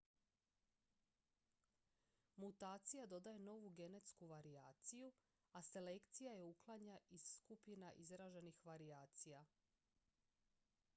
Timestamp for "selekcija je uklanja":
5.71-6.97